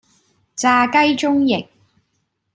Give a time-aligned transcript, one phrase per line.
[0.55, 1.67] 炸雞中翼